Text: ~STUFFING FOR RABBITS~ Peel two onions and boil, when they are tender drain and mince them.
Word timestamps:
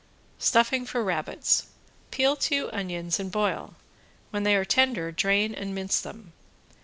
~STUFFING 0.39 0.83
FOR 0.87 1.03
RABBITS~ 1.03 1.67
Peel 2.09 2.35
two 2.35 2.71
onions 2.73 3.19
and 3.19 3.31
boil, 3.31 3.75
when 4.31 4.41
they 4.41 4.55
are 4.55 4.65
tender 4.65 5.11
drain 5.11 5.53
and 5.53 5.75
mince 5.75 6.01
them. 6.01 6.33